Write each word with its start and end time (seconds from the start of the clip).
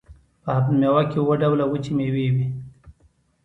په 0.43 0.49
هفت 0.57 0.69
میوه 0.81 1.03
کې 1.09 1.17
اووه 1.19 1.35
ډوله 1.41 1.65
وچې 1.67 1.91
میوې 1.97 2.27
وي. 2.33 2.45